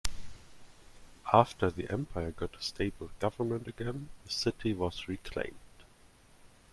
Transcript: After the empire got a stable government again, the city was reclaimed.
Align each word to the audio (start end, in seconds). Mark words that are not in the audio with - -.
After 1.31 1.69
the 1.69 1.87
empire 1.91 2.31
got 2.31 2.55
a 2.57 2.61
stable 2.63 3.11
government 3.19 3.67
again, 3.67 4.09
the 4.25 4.31
city 4.31 4.73
was 4.73 5.07
reclaimed. 5.07 5.53